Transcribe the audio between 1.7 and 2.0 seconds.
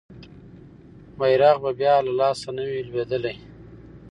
بیا